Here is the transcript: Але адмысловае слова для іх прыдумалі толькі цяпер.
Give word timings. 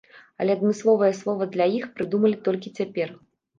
Але 0.43 0.55
адмысловае 0.57 1.09
слова 1.19 1.49
для 1.57 1.69
іх 1.77 1.85
прыдумалі 2.01 2.43
толькі 2.51 2.75
цяпер. 2.83 3.17